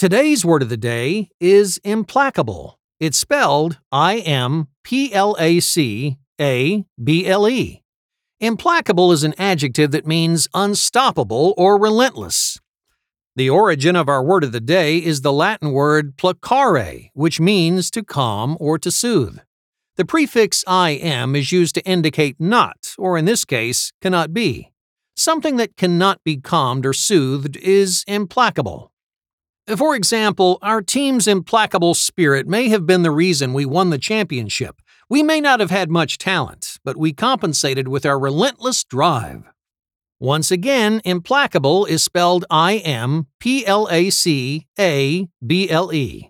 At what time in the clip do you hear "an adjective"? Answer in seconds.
9.24-9.90